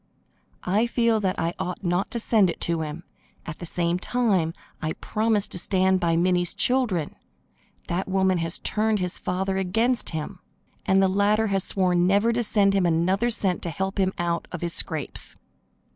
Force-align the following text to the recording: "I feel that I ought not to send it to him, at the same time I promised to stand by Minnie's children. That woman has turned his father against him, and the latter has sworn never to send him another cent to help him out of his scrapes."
"I 0.63 0.87
feel 0.87 1.19
that 1.19 1.39
I 1.39 1.53
ought 1.59 1.83
not 1.83 2.09
to 2.09 2.19
send 2.19 2.49
it 2.49 2.59
to 2.61 2.81
him, 2.81 3.03
at 3.45 3.59
the 3.59 3.67
same 3.67 3.99
time 3.99 4.51
I 4.81 4.93
promised 4.93 5.51
to 5.51 5.59
stand 5.59 5.99
by 5.99 6.15
Minnie's 6.17 6.55
children. 6.55 7.15
That 7.87 8.07
woman 8.07 8.39
has 8.39 8.57
turned 8.57 8.97
his 8.97 9.19
father 9.19 9.57
against 9.57 10.09
him, 10.09 10.39
and 10.87 11.03
the 11.03 11.07
latter 11.07 11.45
has 11.53 11.63
sworn 11.63 12.07
never 12.07 12.33
to 12.33 12.41
send 12.41 12.73
him 12.73 12.87
another 12.87 13.29
cent 13.29 13.61
to 13.61 13.69
help 13.69 13.99
him 13.99 14.11
out 14.17 14.47
of 14.51 14.61
his 14.61 14.73
scrapes." 14.73 15.35